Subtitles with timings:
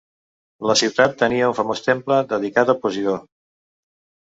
[0.69, 3.17] La ciutat tenia un famós temple dedicat a Posidó.